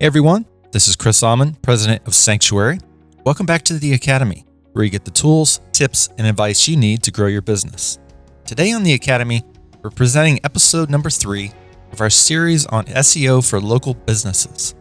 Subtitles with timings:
[0.00, 2.78] Everyone, this is Chris Almond, president of Sanctuary.
[3.26, 7.02] Welcome back to the Academy, where you get the tools, tips, and advice you need
[7.02, 7.98] to grow your business.
[8.46, 9.42] Today on the Academy,
[9.82, 11.52] we're presenting episode number three
[11.92, 14.74] of our series on SEO for local businesses.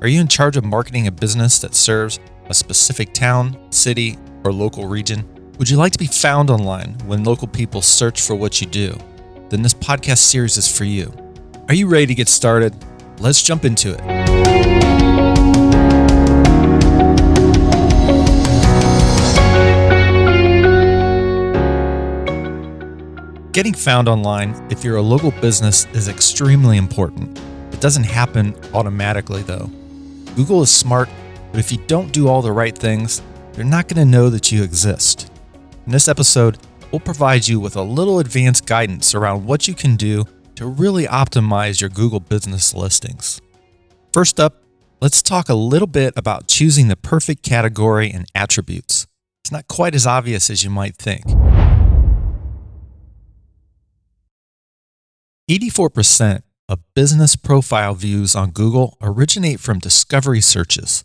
[0.00, 4.54] Are you in charge of marketing a business that serves a specific town, city, or
[4.54, 5.28] local region?
[5.58, 8.96] Would you like to be found online when local people search for what you do?
[9.50, 11.12] Then this podcast series is for you.
[11.68, 12.74] Are you ready to get started?
[13.18, 14.31] Let's jump into it.
[23.52, 27.38] Getting found online if you're a local business is extremely important.
[27.70, 29.70] It doesn't happen automatically though.
[30.34, 31.10] Google is smart,
[31.50, 33.20] but if you don't do all the right things,
[33.52, 35.30] they're not going to know that you exist.
[35.84, 36.56] In this episode,
[36.90, 41.04] we'll provide you with a little advanced guidance around what you can do to really
[41.04, 43.38] optimize your Google business listings.
[44.14, 44.62] First up,
[45.02, 49.06] let's talk a little bit about choosing the perfect category and attributes.
[49.44, 51.24] It's not quite as obvious as you might think.
[55.50, 61.04] 84% of business profile views on Google originate from discovery searches.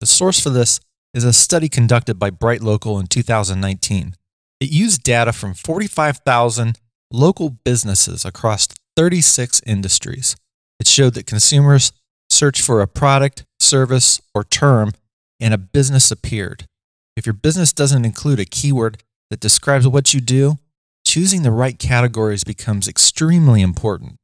[0.00, 0.80] The source for this
[1.14, 4.14] is a study conducted by BrightLocal in 2019.
[4.60, 6.78] It used data from 45,000
[7.10, 10.36] local businesses across 36 industries.
[10.80, 11.92] It showed that consumers
[12.30, 14.92] searched for a product, service, or term,
[15.40, 16.66] and a business appeared.
[17.16, 20.58] If your business doesn't include a keyword that describes what you do,
[21.12, 24.16] choosing the right categories becomes extremely important.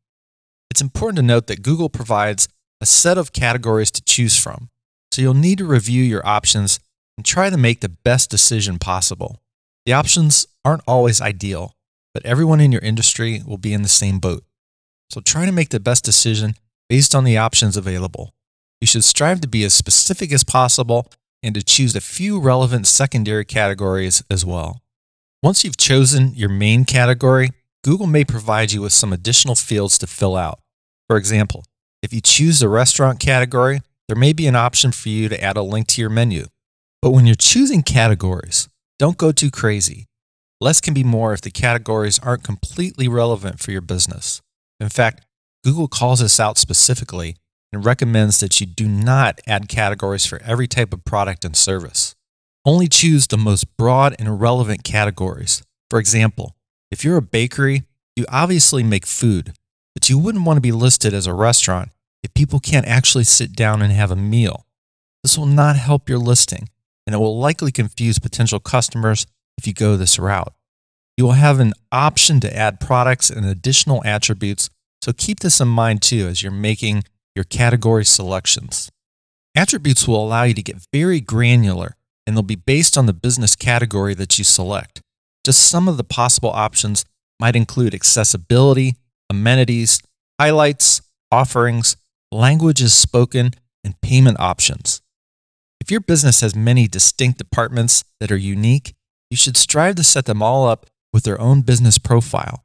[0.70, 2.48] It's important to note that Google provides
[2.80, 4.70] a set of categories to choose from,
[5.12, 6.80] so you'll need to review your options
[7.18, 9.42] and try to make the best decision possible.
[9.84, 11.74] The options aren't always ideal,
[12.14, 14.44] but everyone in your industry will be in the same boat.
[15.10, 16.54] So try to make the best decision
[16.88, 18.32] based on the options available.
[18.80, 21.06] You should strive to be as specific as possible
[21.42, 24.80] and to choose a few relevant secondary categories as well.
[25.40, 27.50] Once you've chosen your main category,
[27.84, 30.58] Google may provide you with some additional fields to fill out.
[31.06, 31.64] For example,
[32.02, 35.56] if you choose the restaurant category, there may be an option for you to add
[35.56, 36.46] a link to your menu.
[37.00, 38.68] But when you're choosing categories,
[38.98, 40.06] don't go too crazy.
[40.60, 44.42] Less can be more if the categories aren't completely relevant for your business.
[44.80, 45.24] In fact,
[45.62, 47.36] Google calls this out specifically
[47.72, 52.16] and recommends that you do not add categories for every type of product and service.
[52.64, 55.62] Only choose the most broad and relevant categories.
[55.90, 56.54] For example,
[56.90, 57.84] if you're a bakery,
[58.16, 59.52] you obviously make food,
[59.94, 61.90] but you wouldn't want to be listed as a restaurant
[62.22, 64.66] if people can't actually sit down and have a meal.
[65.22, 66.68] This will not help your listing,
[67.06, 69.26] and it will likely confuse potential customers
[69.56, 70.52] if you go this route.
[71.16, 74.70] You will have an option to add products and additional attributes,
[75.02, 77.04] so keep this in mind too as you're making
[77.34, 78.90] your category selections.
[79.56, 81.96] Attributes will allow you to get very granular
[82.28, 85.00] and they'll be based on the business category that you select.
[85.46, 87.06] Just some of the possible options
[87.40, 88.96] might include accessibility,
[89.30, 90.02] amenities,
[90.38, 91.00] highlights,
[91.32, 91.96] offerings,
[92.30, 93.52] languages spoken,
[93.82, 95.00] and payment options.
[95.80, 98.94] If your business has many distinct departments that are unique,
[99.30, 100.84] you should strive to set them all up
[101.14, 102.62] with their own business profile.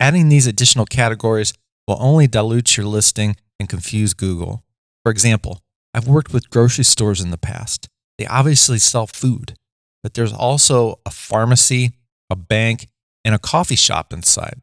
[0.00, 1.54] Adding these additional categories
[1.86, 4.64] will only dilute your listing and confuse Google.
[5.04, 5.60] For example,
[5.94, 7.88] I've worked with grocery stores in the past.
[8.18, 9.56] They obviously sell food,
[10.02, 11.92] but there's also a pharmacy,
[12.30, 12.88] a bank,
[13.24, 14.60] and a coffee shop inside.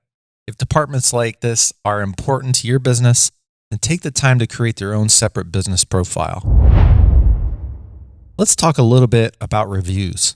[0.47, 3.31] If departments like this are important to your business,
[3.69, 6.41] then take the time to create their own separate business profile.
[8.37, 10.35] Let's talk a little bit about reviews.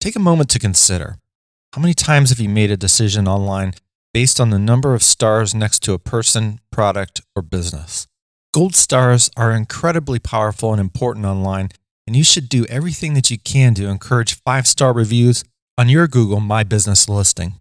[0.00, 1.18] Take a moment to consider
[1.72, 3.74] how many times have you made a decision online
[4.12, 8.06] based on the number of stars next to a person, product, or business?
[8.52, 11.70] Gold stars are incredibly powerful and important online
[12.06, 15.44] and you should do everything that you can to encourage five star reviews
[15.78, 17.60] on your Google My Business listing.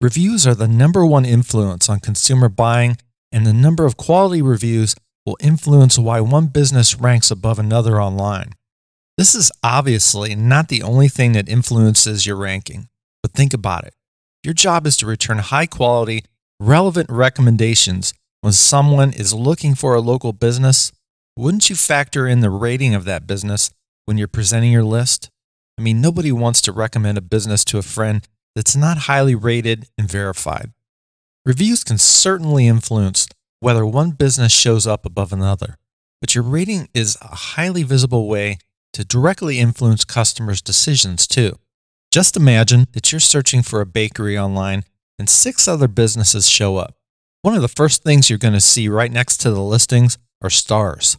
[0.00, 2.96] Reviews are the number one influence on consumer buying,
[3.30, 4.94] and the number of quality reviews
[5.24, 8.52] will influence why one business ranks above another online.
[9.16, 12.88] This is obviously not the only thing that influences your ranking,
[13.22, 13.94] but think about it.
[14.42, 16.24] Your job is to return high quality,
[16.58, 20.92] relevant recommendations when someone is looking for a local business
[21.36, 23.70] wouldn't you factor in the rating of that business
[24.04, 25.30] when you're presenting your list?
[25.78, 29.88] I mean, nobody wants to recommend a business to a friend that's not highly rated
[29.96, 30.72] and verified.
[31.44, 33.26] Reviews can certainly influence
[33.60, 35.78] whether one business shows up above another,
[36.20, 38.58] but your rating is a highly visible way
[38.92, 41.58] to directly influence customers' decisions too.
[42.12, 44.84] Just imagine that you're searching for a bakery online
[45.18, 46.94] and six other businesses show up.
[47.40, 50.50] One of the first things you're going to see right next to the listings are
[50.50, 51.16] stars.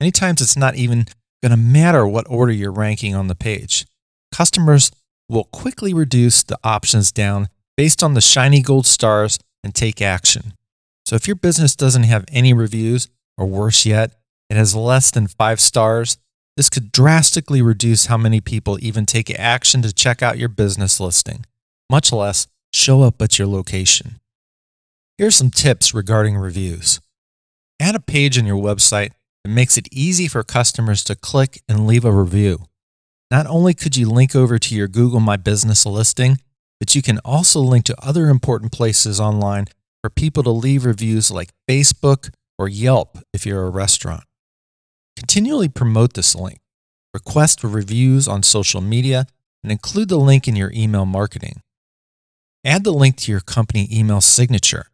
[0.00, 1.06] Many times it's not even
[1.42, 3.86] going to matter what order you're ranking on the page.
[4.32, 4.90] Customers
[5.28, 10.54] will quickly reduce the options down based on the shiny gold stars and take action.
[11.06, 14.12] So if your business doesn't have any reviews, or worse yet,
[14.50, 16.18] it has less than five stars,
[16.56, 20.98] this could drastically reduce how many people even take action to check out your business
[20.98, 21.46] listing,
[21.88, 24.18] much less show up at your location.
[25.16, 27.00] Here are some tips regarding reviews.
[27.80, 29.12] Add a page on your website
[29.44, 32.64] that makes it easy for customers to click and leave a review.
[33.30, 36.38] Not only could you link over to your Google My Business listing,
[36.80, 39.66] but you can also link to other important places online
[40.02, 44.24] for people to leave reviews like Facebook or Yelp if you're a restaurant.
[45.16, 46.58] Continually promote this link.
[47.14, 49.26] Request for reviews on social media
[49.62, 51.62] and include the link in your email marketing.
[52.64, 54.86] Add the link to your company email signature.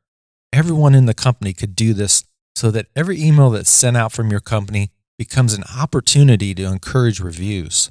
[0.52, 2.24] Everyone in the company could do this
[2.54, 7.20] so that every email that's sent out from your company becomes an opportunity to encourage
[7.20, 7.90] reviews.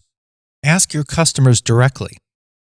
[0.63, 2.17] Ask your customers directly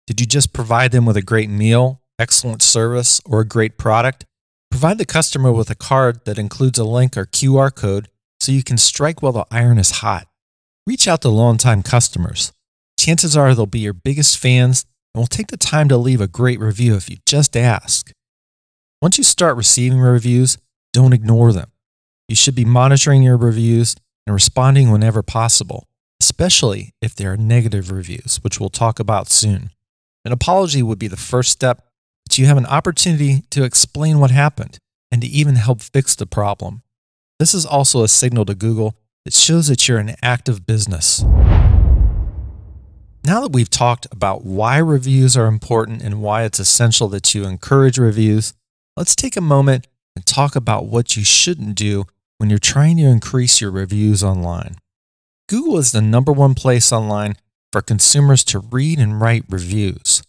[0.06, 4.24] Did you just provide them with a great meal, excellent service, or a great product?
[4.70, 8.08] Provide the customer with a card that includes a link or QR code
[8.38, 10.26] so you can strike while the iron is hot.
[10.86, 12.52] Reach out to longtime customers.
[12.98, 16.28] Chances are they'll be your biggest fans and will take the time to leave a
[16.28, 18.12] great review if you just ask.
[19.02, 20.58] Once you start receiving reviews,
[20.92, 21.70] don't ignore them.
[22.30, 25.88] You should be monitoring your reviews and responding whenever possible,
[26.20, 29.70] especially if there are negative reviews, which we'll talk about soon.
[30.24, 31.88] An apology would be the first step,
[32.24, 34.78] but you have an opportunity to explain what happened
[35.10, 36.82] and to even help fix the problem.
[37.40, 38.94] This is also a signal to Google
[39.24, 41.24] that shows that you're an active business.
[43.24, 47.42] Now that we've talked about why reviews are important and why it's essential that you
[47.42, 48.54] encourage reviews,
[48.96, 52.06] let's take a moment and talk about what you shouldn't do
[52.40, 54.76] when you're trying to increase your reviews online.
[55.46, 57.34] Google is the number one place online
[57.70, 60.22] for consumers to read and write reviews.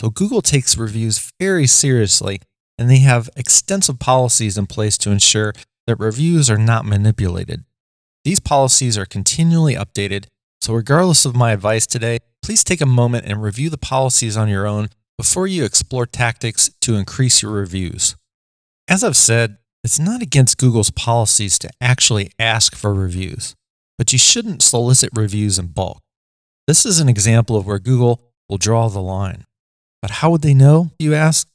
[0.00, 2.40] So Google takes reviews very seriously
[2.78, 5.54] and they have extensive policies in place to ensure
[5.88, 7.64] that reviews are not manipulated.
[8.24, 10.26] These policies are continually updated,
[10.60, 14.48] so regardless of my advice today, please take a moment and review the policies on
[14.48, 18.14] your own before you explore tactics to increase your reviews.
[18.86, 23.54] As I've said, it's not against Google's policies to actually ask for reviews,
[23.96, 26.02] but you shouldn't solicit reviews in bulk.
[26.66, 29.44] This is an example of where Google will draw the line.
[30.02, 31.46] But how would they know, you ask?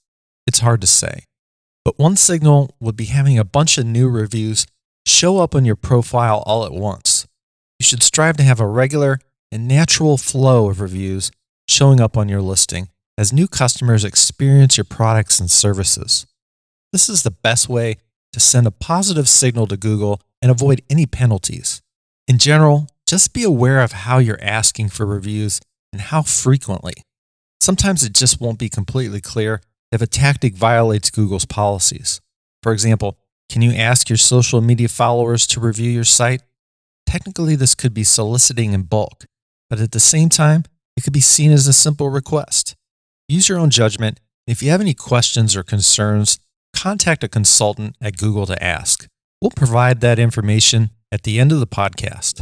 [0.47, 1.25] It's hard to say.
[1.83, 4.65] But one signal would be having a bunch of new reviews
[5.05, 7.27] show up on your profile all at once.
[7.79, 9.19] You should strive to have a regular
[9.51, 11.31] and natural flow of reviews
[11.67, 12.87] showing up on your listing
[13.17, 16.25] as new customers experience your products and services.
[16.93, 17.97] This is the best way
[18.33, 21.81] to send a positive signal to Google and avoid any penalties.
[22.27, 25.59] In general, just be aware of how you're asking for reviews
[25.91, 26.93] and how frequently.
[27.59, 29.61] Sometimes it just won't be completely clear
[29.91, 32.21] if a tactic violates Google's policies.
[32.63, 33.17] For example,
[33.49, 36.41] can you ask your social media followers to review your site?
[37.05, 39.25] Technically, this could be soliciting in bulk,
[39.69, 40.63] but at the same time,
[40.95, 42.75] it could be seen as a simple request.
[43.27, 44.19] Use your own judgment.
[44.47, 46.39] If you have any questions or concerns,
[46.81, 49.07] contact a consultant at Google to ask.
[49.39, 52.41] We'll provide that information at the end of the podcast.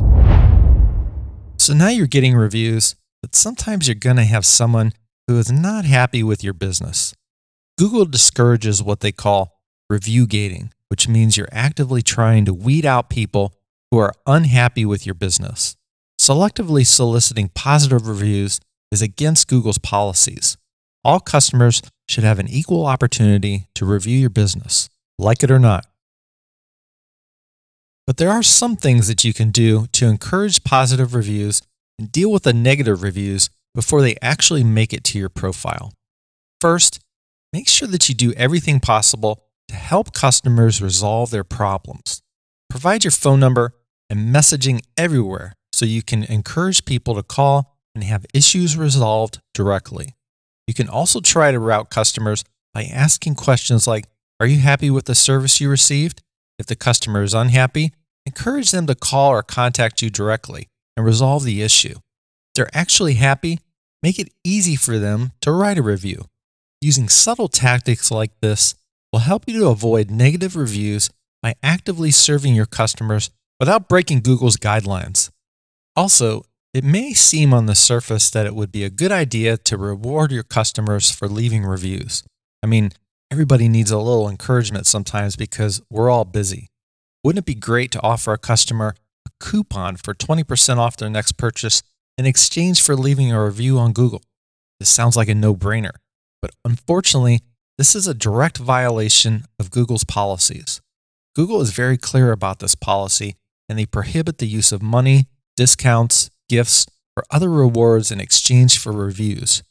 [1.60, 4.94] So now you're getting reviews, but sometimes you're going to have someone
[5.28, 7.14] who is not happy with your business.
[7.78, 9.60] Google discourages what they call
[9.90, 13.54] review gating, which means you're actively trying to weed out people
[13.92, 15.76] who are unhappy with your business.
[16.18, 20.58] Selectively soliciting positive reviews is against Google's policies.
[21.04, 25.86] All customers should have an equal opportunity to review your business, like it or not.
[28.06, 31.62] But there are some things that you can do to encourage positive reviews
[32.00, 35.94] and deal with the negative reviews before they actually make it to your profile.
[36.60, 37.00] First,
[37.54, 42.22] make sure that you do everything possible to help customers resolve their problems.
[42.70, 43.76] Provide your phone number
[44.10, 50.16] and messaging everywhere so you can encourage people to call and have issues resolved directly.
[50.70, 52.44] You can also try to route customers
[52.76, 54.06] by asking questions like
[54.40, 56.22] Are you happy with the service you received?
[56.60, 57.92] If the customer is unhappy,
[58.28, 61.96] encourage them to call or contact you directly and resolve the issue.
[61.96, 63.62] If they're actually happy,
[64.04, 66.26] make it easy for them to write a review.
[66.82, 68.76] Using subtle tactics like this
[69.12, 71.10] will help you to avoid negative reviews
[71.42, 75.32] by actively serving your customers without breaking Google's guidelines.
[75.96, 79.78] Also, it may seem on the surface that it would be a good idea to
[79.78, 82.24] reward your customers for leaving reviews.
[82.62, 82.92] I mean,
[83.32, 86.68] everybody needs a little encouragement sometimes because we're all busy.
[87.24, 88.96] Wouldn't it be great to offer a customer
[89.26, 91.82] a coupon for 20% off their next purchase
[92.18, 94.22] in exchange for leaving a review on Google.
[94.80, 95.94] This sounds like a no brainer,
[96.42, 97.42] but unfortunately,
[97.78, 100.82] this is a direct violation of Google's policies.
[101.36, 103.36] Google is very clear about this policy
[103.68, 108.92] and they prohibit the use of money, discounts, gifts, or other rewards in exchange for
[108.92, 109.64] reviews.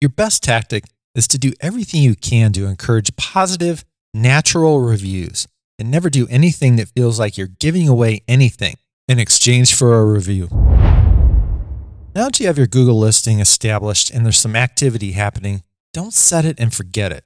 [0.00, 5.90] Your best tactic is to do everything you can to encourage positive, natural reviews and
[5.90, 10.48] never do anything that feels like you're giving away anything in exchange for a review.
[12.14, 16.44] Now that you have your Google listing established and there's some activity happening, don't set
[16.44, 17.24] it and forget it.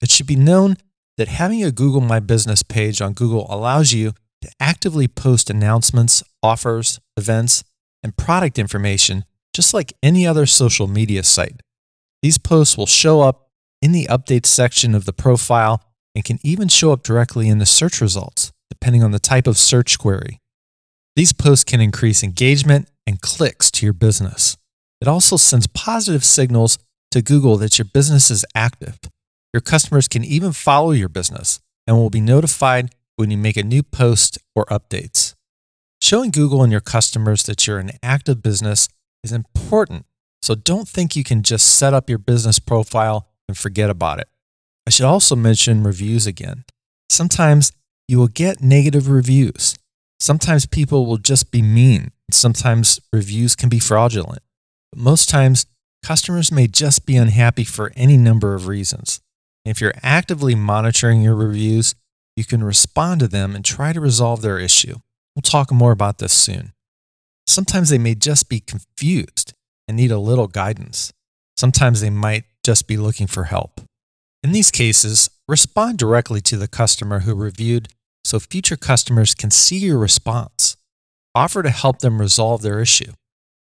[0.00, 0.76] It should be known
[1.18, 6.22] that having a Google My Business page on Google allows you to actively post announcements,
[6.42, 7.62] offers, events,
[8.02, 11.60] and product information just like any other social media site.
[12.22, 13.48] These posts will show up
[13.80, 15.82] in the updates section of the profile
[16.14, 19.58] and can even show up directly in the search results, depending on the type of
[19.58, 20.38] search query.
[21.16, 24.56] These posts can increase engagement and clicks to your business.
[25.00, 26.78] It also sends positive signals
[27.10, 28.98] to Google that your business is active.
[29.52, 33.62] Your customers can even follow your business and will be notified when you make a
[33.62, 35.34] new post or updates.
[36.12, 38.86] Showing Google and your customers that you're an active business
[39.24, 40.04] is important,
[40.42, 44.28] so don't think you can just set up your business profile and forget about it.
[44.86, 46.66] I should also mention reviews again.
[47.08, 47.72] Sometimes
[48.08, 49.74] you will get negative reviews.
[50.20, 52.10] Sometimes people will just be mean.
[52.30, 54.42] Sometimes reviews can be fraudulent.
[54.92, 55.64] But most times,
[56.04, 59.22] customers may just be unhappy for any number of reasons.
[59.64, 61.94] If you're actively monitoring your reviews,
[62.36, 64.96] you can respond to them and try to resolve their issue.
[65.34, 66.72] We'll talk more about this soon.
[67.46, 69.54] Sometimes they may just be confused
[69.88, 71.12] and need a little guidance.
[71.56, 73.80] Sometimes they might just be looking for help.
[74.42, 77.88] In these cases, respond directly to the customer who reviewed
[78.24, 80.76] so future customers can see your response.
[81.34, 83.12] Offer to help them resolve their issue.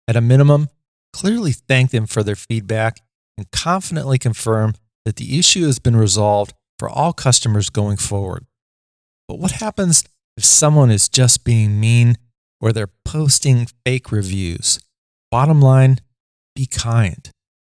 [0.07, 0.69] At a minimum,
[1.13, 3.01] clearly thank them for their feedback
[3.37, 4.73] and confidently confirm
[5.05, 8.45] that the issue has been resolved for all customers going forward.
[9.27, 10.03] But what happens
[10.37, 12.17] if someone is just being mean
[12.61, 14.79] or they're posting fake reviews?
[15.31, 15.97] Bottom line,
[16.55, 17.29] be kind.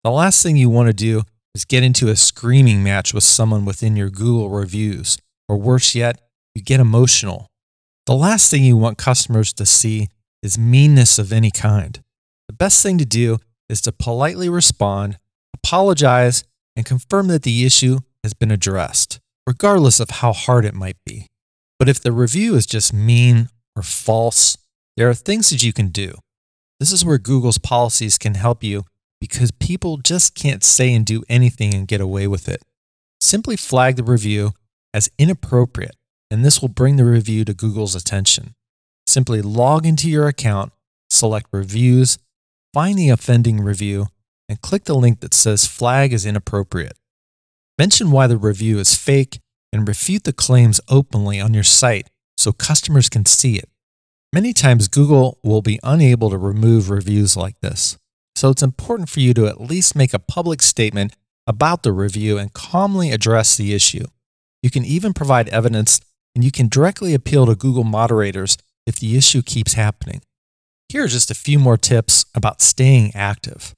[0.04, 3.66] The last thing you want to do is get into a screaming match with someone
[3.66, 5.18] within your Google reviews,
[5.50, 6.22] or worse yet,
[6.56, 7.48] you get emotional.
[8.06, 10.08] The last thing you want customers to see
[10.42, 12.00] is meanness of any kind.
[12.48, 13.38] The best thing to do
[13.70, 15.18] is to politely respond,
[15.54, 16.44] apologize,
[16.76, 21.28] and confirm that the issue has been addressed, regardless of how hard it might be.
[21.82, 24.56] But if the review is just mean or false,
[24.98, 26.14] there are things that you can do.
[26.80, 28.84] This is where Google's policies can help you
[29.20, 32.62] because people just can't say and do anything and get away with it.
[33.20, 34.52] Simply flag the review
[34.94, 35.96] as inappropriate,
[36.30, 38.54] and this will bring the review to Google's attention.
[39.08, 40.74] Simply log into your account,
[41.10, 42.20] select Reviews,
[42.76, 44.06] find the offending review,
[44.48, 47.00] and click the link that says Flag is inappropriate.
[47.80, 49.40] Mention why the review is fake
[49.72, 53.70] and refute the claims openly on your site so customers can see it.
[54.34, 57.98] Many times, Google will be unable to remove reviews like this.
[58.36, 62.38] So it's important for you to at least make a public statement about the review
[62.38, 64.06] and calmly address the issue.
[64.64, 66.00] You can even provide evidence
[66.34, 70.22] and you can directly appeal to Google moderators if the issue keeps happening.
[70.88, 73.74] Here are just a few more tips about staying active.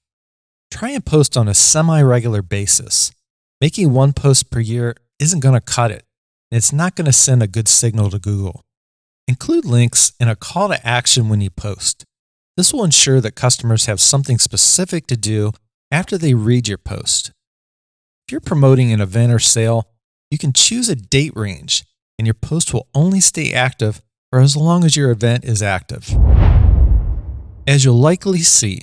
[0.72, 3.12] Try and post on a semi regular basis.
[3.62, 6.06] Making one post per year isn't going to cut it,
[6.52, 8.62] and it's not going to send a good signal to Google.
[9.28, 12.06] Include links and a call to action when you post.
[12.58, 15.52] This will ensure that customers have something specific to do
[15.92, 17.32] after they read your post.
[18.28, 19.90] If you're promoting an event or sale,
[20.30, 21.84] you can choose a date range,
[22.18, 26.10] and your post will only stay active for as long as your event is active.
[27.66, 28.82] As you'll likely see,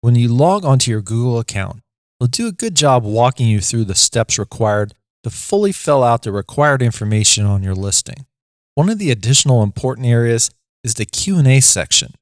[0.00, 1.80] when you log onto your Google account,
[2.20, 4.94] it'll do a good job walking you through the steps required
[5.24, 8.26] to fully fill out the required information on your listing.
[8.74, 10.50] One of the additional important areas
[10.84, 12.14] is the Q&A section.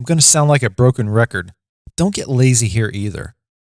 [0.00, 1.52] I'm going to sound like a broken record.
[1.96, 3.34] Don't get lazy here either.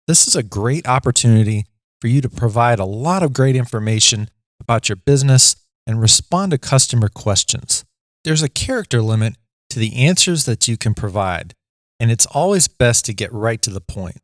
[0.06, 1.66] This is a great opportunity
[2.00, 4.28] for you to provide a lot of great information
[4.60, 7.84] about your business and respond to customer questions.
[8.24, 9.36] There's a character limit
[9.70, 11.54] to the answers that you can provide,
[11.98, 14.18] and it's always best to get right to the point.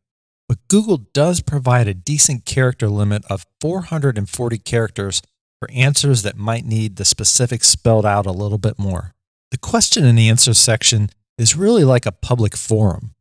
[0.48, 5.22] But Google does provide a decent character limit of 440 characters
[5.58, 9.12] for answers that might need the specifics spelled out a little bit more.
[9.50, 13.12] The question and answer section is really like a public forum.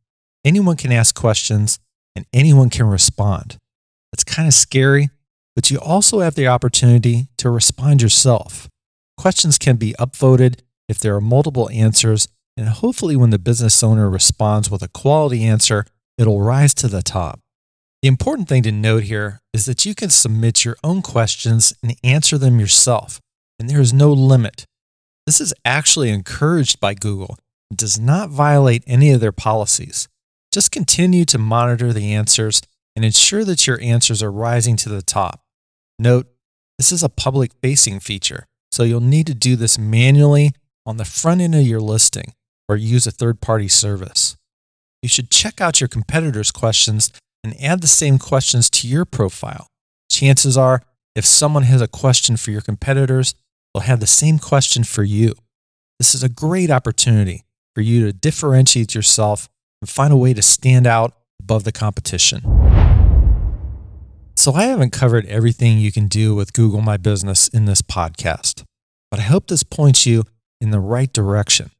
[0.44, 1.78] Anyone can ask questions
[2.14, 3.58] and anyone can respond.
[4.12, 5.10] It's kind of scary,
[5.54, 8.68] but you also have the opportunity to respond yourself.
[9.16, 14.08] Questions can be upvoted if there are multiple answers, and hopefully, when the business owner
[14.08, 15.84] responds with a quality answer,
[16.18, 17.40] it'll rise to the top.
[18.02, 21.96] The important thing to note here is that you can submit your own questions and
[22.04, 23.20] answer them yourself,
[23.58, 24.66] and there is no limit.
[25.26, 27.38] This is actually encouraged by Google
[27.70, 30.08] and does not violate any of their policies.
[30.52, 32.62] Just continue to monitor the answers
[32.94, 35.42] and ensure that your answers are rising to the top.
[35.98, 36.28] Note,
[36.78, 40.52] this is a public facing feature, so you'll need to do this manually
[40.84, 42.34] on the front end of your listing
[42.68, 44.35] or use a third party service.
[45.06, 47.12] You should check out your competitors' questions
[47.44, 49.68] and add the same questions to your profile.
[50.10, 50.82] Chances are,
[51.14, 53.36] if someone has a question for your competitors,
[53.72, 55.34] they'll have the same question for you.
[56.00, 59.48] This is a great opportunity for you to differentiate yourself
[59.80, 62.42] and find a way to stand out above the competition.
[64.34, 68.64] So, I haven't covered everything you can do with Google My Business in this podcast,
[69.12, 70.24] but I hope this points you
[70.60, 71.70] in the right direction.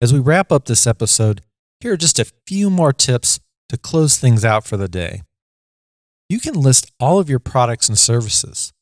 [0.00, 1.40] As we wrap up this episode,
[1.80, 5.22] here are just a few more tips to close things out for the day.
[6.28, 8.72] You can list all of your products and services.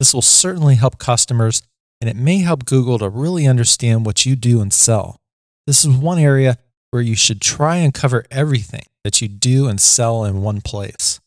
[0.00, 1.62] This will certainly help customers,
[2.00, 5.20] and it may help Google to really understand what you do and sell.
[5.66, 6.58] This is one area
[6.90, 11.20] where you should try and cover everything that you do and sell in one place.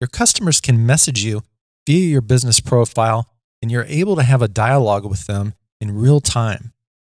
[0.00, 1.42] Your customers can message you
[1.86, 3.28] via your business profile,
[3.62, 6.72] and you're able to have a dialogue with them in real time.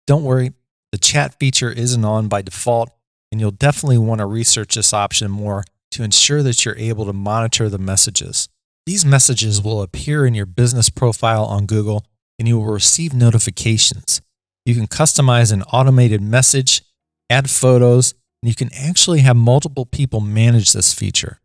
[0.06, 0.52] Don't worry,
[0.92, 2.90] the chat feature isn't on by default,
[3.30, 7.12] and you'll definitely want to research this option more to ensure that you're able to
[7.12, 8.48] monitor the messages.
[8.86, 12.04] These messages will appear in your business profile on Google
[12.38, 14.22] and you will receive notifications.
[14.64, 16.82] You can customize an automated message,
[17.28, 21.40] add photos, and you can actually have multiple people manage this feature.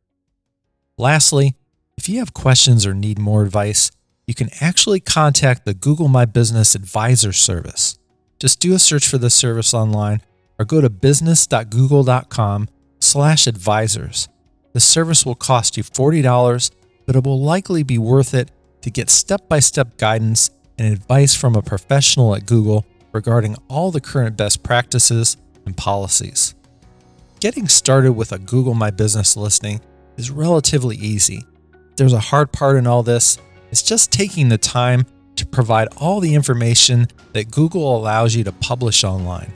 [0.97, 1.55] Lastly,
[1.97, 3.91] if you have questions or need more advice,
[4.27, 7.97] you can actually contact the Google My Business Advisor service.
[8.39, 10.21] Just do a search for this service online
[10.59, 12.67] or go to business.google.com
[12.99, 14.29] slash advisors.
[14.73, 16.71] The service will cost you $40,
[17.05, 21.61] but it will likely be worth it to get step-by-step guidance and advice from a
[21.61, 26.55] professional at Google regarding all the current best practices and policies.
[27.39, 29.81] Getting started with a Google My Business listing
[30.17, 31.45] is relatively easy.
[31.95, 33.37] There's a hard part in all this.
[33.71, 38.51] It's just taking the time to provide all the information that Google allows you to
[38.51, 39.51] publish online.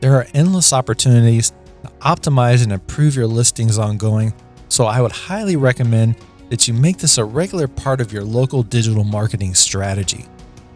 [0.00, 4.34] There are endless opportunities to optimize and improve your listings ongoing,
[4.68, 6.16] so I would highly recommend
[6.50, 10.26] that you make this a regular part of your local digital marketing strategy.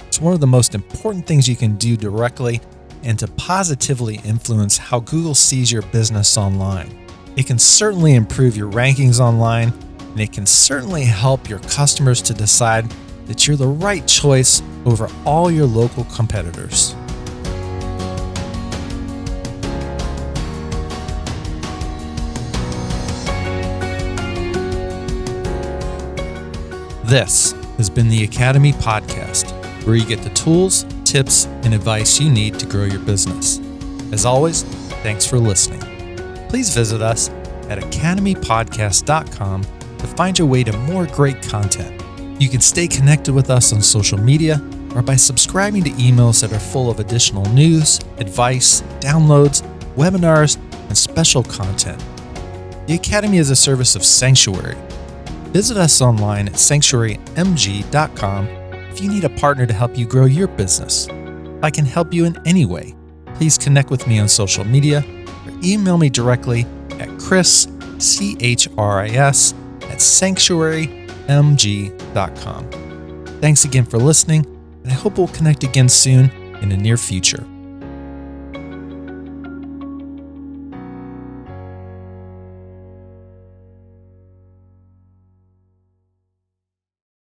[0.07, 2.61] It's one of the most important things you can do directly
[3.03, 7.07] and to positively influence how Google sees your business online.
[7.37, 12.35] It can certainly improve your rankings online, and it can certainly help your customers to
[12.35, 12.91] decide
[13.27, 16.97] that you're the right choice over all your local competitors.
[27.11, 29.51] This has been the Academy Podcast,
[29.85, 33.59] where you get the tools, tips, and advice you need to grow your business.
[34.13, 34.63] As always,
[35.03, 35.81] thanks for listening.
[36.49, 37.29] Please visit us
[37.69, 39.63] at academypodcast.com
[39.99, 42.01] to find your way to more great content.
[42.41, 44.63] You can stay connected with us on social media
[44.95, 49.63] or by subscribing to emails that are full of additional news, advice, downloads,
[49.97, 52.01] webinars, and special content.
[52.87, 54.77] The Academy is a service of Sanctuary.
[55.53, 58.47] Visit us online at sanctuarymg.com
[58.93, 61.09] if you need a partner to help you grow your business.
[61.09, 62.95] If I can help you in any way,
[63.35, 65.05] please connect with me on social media
[65.47, 66.67] or email me directly
[66.99, 67.67] at chris,
[67.99, 72.71] C-H-R-I-S, at sanctuarymg.com.
[73.41, 74.47] Thanks again for listening,
[74.83, 77.45] and I hope we'll connect again soon in the near future.